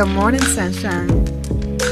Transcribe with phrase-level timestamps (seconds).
[0.00, 1.10] Good morning, sunshine.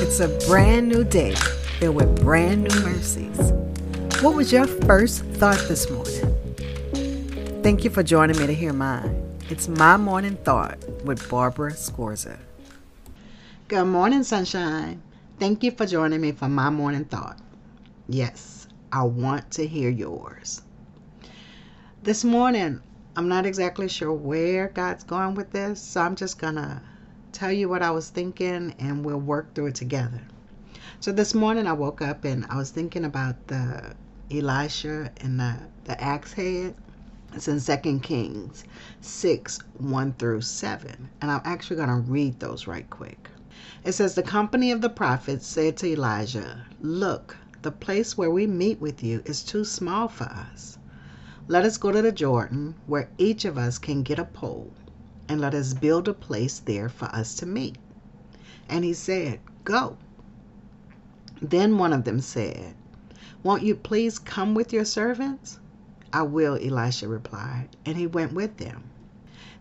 [0.00, 1.34] It's a brand new day
[1.78, 3.38] filled with brand new mercies.
[4.22, 7.62] What was your first thought this morning?
[7.62, 9.38] Thank you for joining me to hear mine.
[9.50, 12.38] It's my morning thought with Barbara Scorza.
[13.68, 15.02] Good morning, sunshine.
[15.38, 17.38] Thank you for joining me for my morning thought.
[18.08, 20.62] Yes, I want to hear yours.
[22.04, 22.80] This morning,
[23.16, 26.80] I'm not exactly sure where God's going with this, so I'm just going to
[27.38, 30.20] tell you what I was thinking and we'll work through it together.
[30.98, 33.94] So this morning I woke up and I was thinking about the
[34.28, 36.74] Elisha and the, the axe head.
[37.32, 38.64] It's in 2 Kings
[39.02, 41.08] 6 1 through 7.
[41.20, 43.30] And I'm actually going to read those right quick.
[43.84, 48.48] It says, The company of the prophets said to Elijah, Look, the place where we
[48.48, 50.78] meet with you is too small for us.
[51.46, 54.72] Let us go to the Jordan, where each of us can get a pole
[55.28, 57.76] and let us build a place there for us to meet.
[58.68, 59.96] And he said, Go.
[61.42, 62.74] Then one of them said,
[63.42, 65.58] Won't you please come with your servants?
[66.12, 68.84] I will, Elisha replied, and he went with them.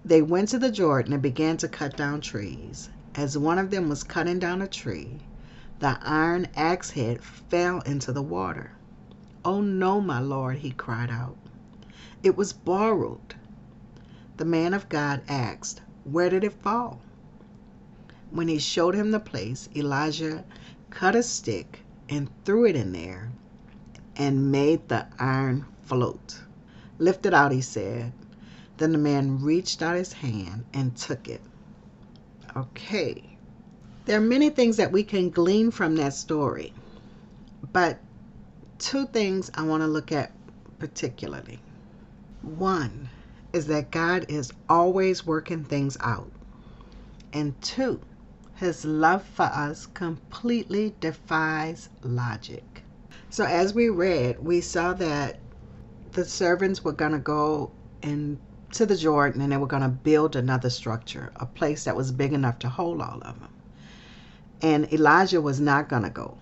[0.06, 2.90] They went to the Jordan and began to cut down trees.
[3.16, 5.20] As one of them was cutting down a tree,
[5.80, 8.72] the iron axe head fell into the water.
[9.44, 11.38] Oh no, my lord, he cried out.
[12.24, 13.36] It was borrowed
[14.38, 17.02] the man of God asked, Where did it fall?
[18.30, 20.46] When he showed him the place, Elijah
[20.90, 23.32] cut a stick and threw it in there
[24.16, 26.42] and made the iron float.
[27.00, 28.14] Lift it out, he said.
[28.78, 31.42] Then the man reached out his hand and took it.
[32.56, 33.38] Okay.
[34.06, 36.74] There are many things that we can glean from that story,
[37.74, 38.00] but
[38.78, 40.32] two things I want to look at
[40.80, 41.60] particularly.
[42.42, 43.10] One,
[43.54, 46.32] is that God is always working things out.
[47.34, 48.02] And two,
[48.56, 52.84] his love for us completely defies logic.
[53.30, 55.40] So, as we read, we saw that
[56.14, 57.72] the servants were going to go
[58.02, 62.12] into the Jordan and they were going to build another structure, a place that was
[62.12, 63.50] big enough to hold all of them.
[64.62, 66.38] And Elijah was not going to go.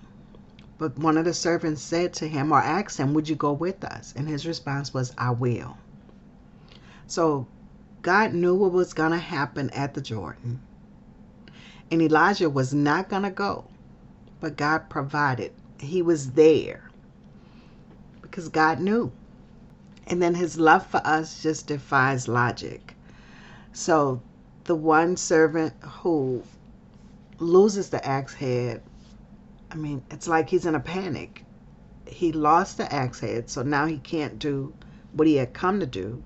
[0.77, 3.83] But one of the servants said to him or asked him, Would you go with
[3.83, 4.13] us?
[4.15, 5.77] And his response was, I will.
[7.07, 7.47] So
[8.01, 10.61] God knew what was going to happen at the Jordan.
[11.91, 13.65] And Elijah was not going to go,
[14.39, 15.53] but God provided.
[15.79, 16.89] He was there
[18.21, 19.11] because God knew.
[20.07, 22.95] And then his love for us just defies logic.
[23.71, 24.21] So
[24.65, 26.43] the one servant who
[27.39, 28.81] loses the axe head,
[29.71, 31.43] I mean, it's like he's in a panic.
[32.07, 34.73] He lost the axe head, so now he can't do
[35.13, 36.21] what he had come to do.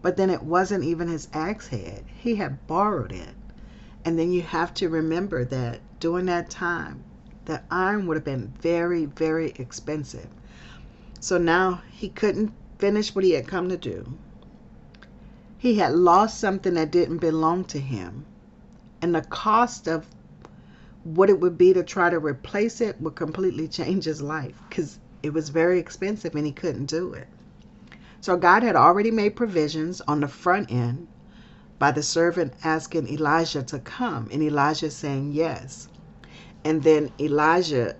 [0.00, 2.04] But then it wasn't even his axe head.
[2.16, 3.34] He had borrowed it.
[4.04, 7.02] And then you have to remember that during that time,
[7.46, 10.28] the iron would have been very, very expensive.
[11.18, 14.16] So now he couldn't finish what he had come to do.
[15.58, 18.24] He had lost something that didn't belong to him.
[19.02, 20.06] And the cost of
[21.02, 24.98] what it would be to try to replace it would completely change his life because
[25.22, 27.26] it was very expensive and he couldn't do it.
[28.20, 31.08] So God had already made provisions on the front end
[31.78, 35.88] by the servant asking Elijah to come and Elijah saying yes.
[36.64, 37.94] And then Elijah,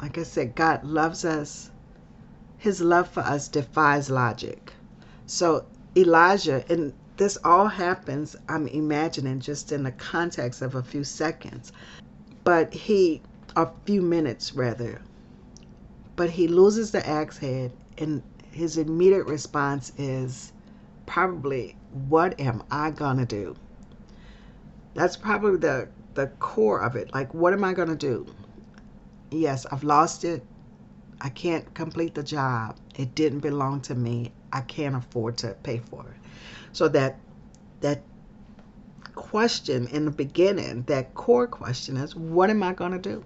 [0.00, 1.70] like I said, God loves us.
[2.58, 4.72] His love for us defies logic.
[5.26, 11.04] So Elijah, and this all happens, I'm imagining, just in the context of a few
[11.04, 11.72] seconds.
[12.44, 13.22] But he,
[13.56, 15.00] a few minutes rather,
[16.16, 18.22] but he loses the axe head and
[18.52, 20.52] his immediate response is
[21.06, 21.76] probably,
[22.08, 23.56] What am I going to do?
[24.94, 27.12] That's probably the, the core of it.
[27.14, 28.26] Like, what am I going to do?
[29.30, 30.44] Yes, I've lost it.
[31.20, 32.76] I can't complete the job.
[32.96, 34.32] It didn't belong to me.
[34.52, 36.16] I can't afford to pay for it.
[36.72, 37.18] So that
[37.80, 38.02] that
[39.14, 43.24] question in the beginning, that core question is, what am I going to do?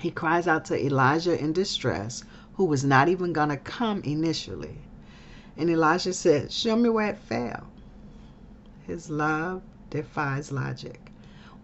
[0.00, 2.24] He cries out to Elijah in distress,
[2.58, 4.76] who was not even going to come initially.
[5.56, 7.68] And Elijah said, Show me where it fell.
[8.84, 11.12] His love defies logic.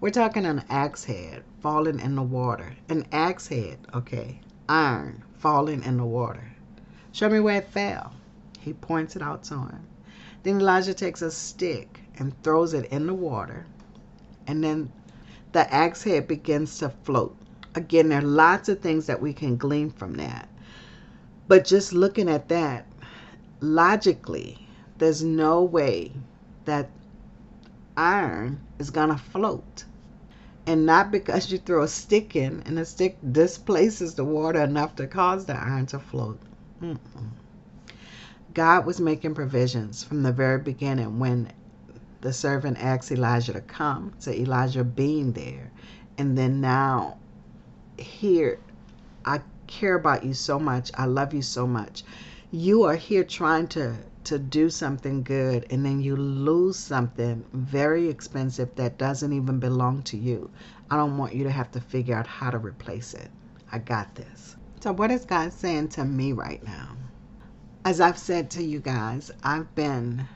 [0.01, 2.77] We're talking an axe head falling in the water.
[2.89, 6.53] An axe head, okay, iron falling in the water.
[7.11, 8.13] Show me where it fell.
[8.61, 9.81] He points it out to him.
[10.45, 13.67] Then Elijah takes a stick and throws it in the water.
[14.47, 14.93] And then
[15.51, 17.37] the axe head begins to float.
[17.75, 20.49] Again, there are lots of things that we can glean from that.
[21.47, 22.87] But just looking at that,
[23.61, 24.67] logically,
[24.99, 26.13] there's no way
[26.65, 26.91] that
[27.97, 29.85] iron is going to float.
[30.67, 34.97] And not because you throw a stick in and the stick displaces the water enough
[34.97, 36.41] to cause the iron to float.
[36.81, 36.99] Mm-mm.
[38.55, 41.53] God was making provisions from the very beginning when
[42.21, 45.71] the servant asked Elijah to come, to Elijah being there.
[46.17, 47.19] And then now,
[47.99, 48.59] here,
[49.25, 50.91] I care about you so much.
[50.95, 52.05] I love you so much.
[52.51, 58.09] You are here trying to to do something good and then you lose something very
[58.09, 60.51] expensive that doesn't even belong to you.
[60.91, 63.31] I don't want you to have to figure out how to replace it.
[63.71, 64.57] I got this.
[64.81, 66.97] So what is God saying to me right now?
[67.85, 70.27] As I've said to you guys, I've been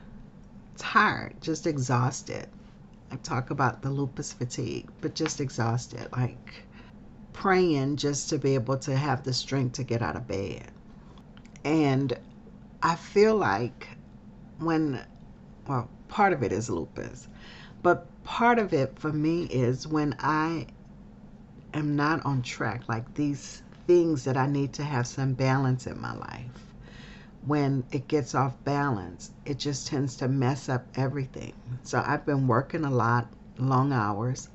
[0.76, 2.46] tired, just exhausted.
[3.10, 6.66] I talk about the lupus fatigue, but just exhausted, like
[7.38, 10.72] praying just to be able to have the strength to get out of bed.
[11.64, 12.12] And
[12.82, 13.86] I feel like
[14.58, 15.06] when,
[15.68, 17.28] well, part of it is lupus,
[17.80, 20.66] but part of it for me is when I
[21.74, 26.00] am not on track, like these things that I need to have some balance in
[26.00, 26.74] my life
[27.46, 31.52] when it gets off balance, it just tends to mess up everything.
[31.84, 34.48] So I've been working a lot, long hours.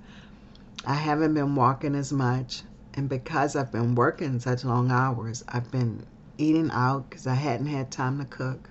[0.86, 2.64] I haven't been walking as much.
[2.96, 6.06] And because I've been working such long hours, I've been
[6.38, 8.70] eating out because I hadn't had time to cook.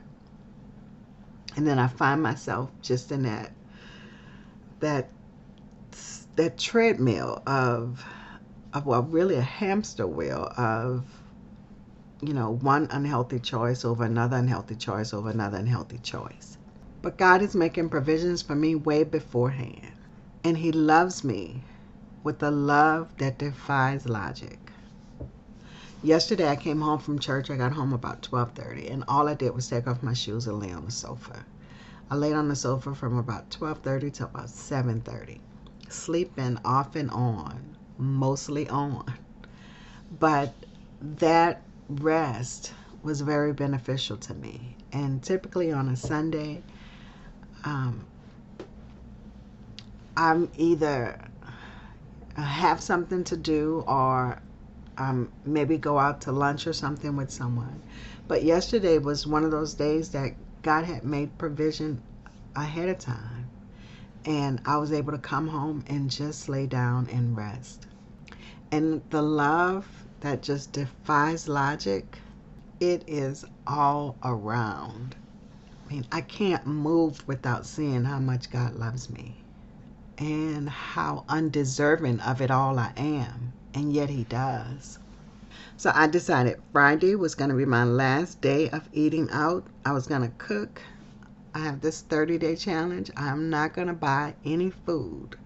[1.57, 3.53] And then I find myself just in that
[4.81, 5.11] that
[6.37, 8.05] that treadmill of
[8.73, 11.05] of well really a hamster wheel of
[12.23, 16.57] you know, one unhealthy choice over another unhealthy choice over another unhealthy choice.
[17.03, 19.91] But God is making provisions for me way beforehand.
[20.45, 21.65] And He loves me
[22.23, 24.59] with a love that defies logic.
[26.03, 27.51] Yesterday I came home from church.
[27.51, 30.59] I got home about 12:30 and all I did was take off my shoes and
[30.59, 31.45] lay on the sofa.
[32.11, 35.41] I laid on the sofa from about 12:30 to about 7:30,
[35.89, 39.05] sleeping off and on, mostly on.
[40.19, 40.55] But
[41.01, 44.77] that rest was very beneficial to me.
[44.93, 46.63] And typically on a Sunday,
[47.65, 48.05] um,
[50.17, 51.19] I'm either
[52.41, 54.41] have something to do or
[54.99, 57.83] um, maybe go out to lunch or something with someone.
[58.29, 62.03] But yesterday was one of those days that God had made provision
[62.55, 63.49] ahead of time.
[64.25, 67.87] And I was able to come home and just lay down and rest.
[68.71, 72.19] And the love that just defies logic,
[72.81, 75.17] it is all around.
[75.89, 79.42] I mean, I can't move without seeing how much God loves me
[80.23, 85.01] and how undeserving of it all I am, and yet He does.
[85.77, 89.67] So I decided Friday was going to be my last day of eating out.
[89.85, 90.81] I was going to cook.
[91.55, 93.11] I have this 30 day challenge.
[93.17, 95.37] I'm not going to buy any food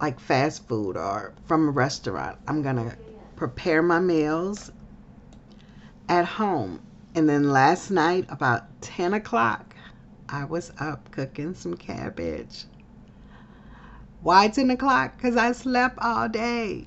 [0.00, 2.38] like fast food or from a restaurant.
[2.46, 2.96] I'm going to
[3.34, 4.70] prepare my meals
[6.08, 6.80] at home.
[7.14, 9.74] And then last night, about 10 o'clock,
[10.28, 12.66] I was up cooking some cabbage.
[14.26, 15.16] Why 10 o'clock?
[15.16, 16.86] Because I slept all day.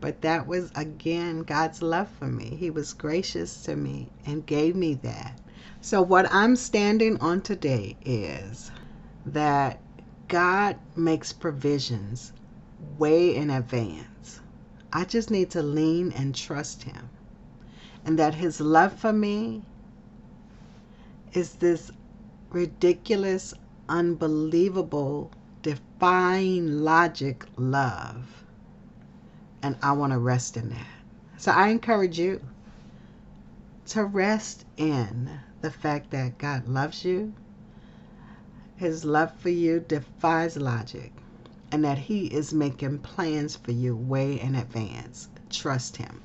[0.00, 2.56] But that was, again, God's love for me.
[2.58, 5.38] He was gracious to me and gave me that.
[5.82, 8.70] So, what I'm standing on today is
[9.26, 9.80] that
[10.28, 12.32] God makes provisions
[12.96, 14.40] way in advance.
[14.94, 17.10] I just need to lean and trust Him.
[18.02, 19.60] And that His love for me
[21.34, 21.90] is this
[22.48, 23.52] ridiculous,
[23.90, 25.30] unbelievable,
[25.66, 28.44] defying logic love.
[29.62, 30.86] And I want to rest in that.
[31.38, 32.40] So I encourage you
[33.86, 35.28] to rest in
[35.62, 37.34] the fact that God loves you.
[38.76, 41.12] His love for you defies logic
[41.72, 45.28] and that He is making plans for you way in advance.
[45.50, 46.22] Trust Him.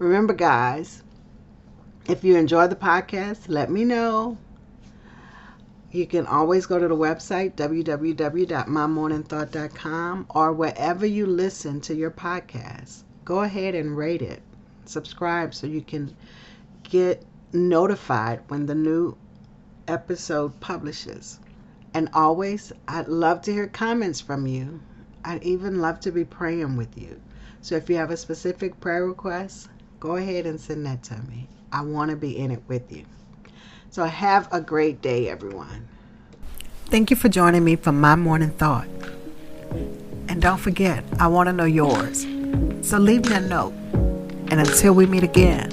[0.00, 1.04] Remember, guys,
[2.08, 4.38] if you enjoy the podcast, let me know.
[5.94, 13.04] You can always go to the website, www.mymorningthought.com, or wherever you listen to your podcast.
[13.24, 14.42] Go ahead and rate it.
[14.86, 16.16] Subscribe so you can
[16.82, 19.16] get notified when the new
[19.86, 21.38] episode publishes.
[21.94, 24.80] And always, I'd love to hear comments from you.
[25.24, 27.20] I'd even love to be praying with you.
[27.60, 29.68] So if you have a specific prayer request,
[30.00, 31.48] go ahead and send that to me.
[31.70, 33.04] I want to be in it with you.
[33.94, 35.86] So have a great day, everyone.
[36.86, 38.88] Thank you for joining me for my morning thought.
[40.28, 42.22] And don't forget, I want to know yours.
[42.82, 43.72] So leave me a note.
[44.50, 45.68] And until we meet again,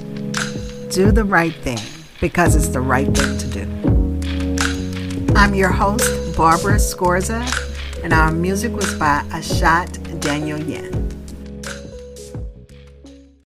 [0.90, 1.80] do the right thing
[2.20, 5.34] because it's the right thing to do.
[5.34, 7.42] I'm your host, Barbara Scorza,
[8.04, 11.01] and our music was by Ashat Daniel Yen.